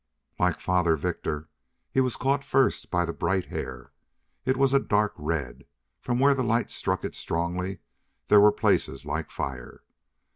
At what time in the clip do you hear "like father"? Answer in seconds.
0.39-0.95